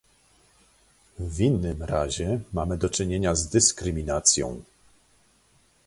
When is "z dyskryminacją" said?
3.35-4.61